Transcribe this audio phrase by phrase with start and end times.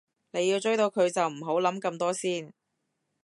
[0.31, 2.51] 你要追到佢就唔好諗咁多先